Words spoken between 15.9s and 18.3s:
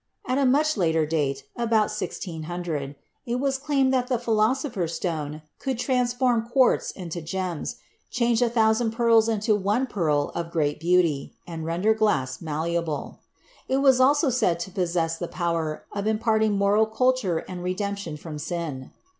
of imparting moral culture and redemption